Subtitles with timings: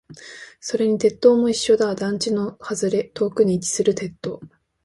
[0.59, 1.93] それに鉄塔も一緒だ。
[1.93, 4.41] 団地の外れ、遠くに位置する鉄塔。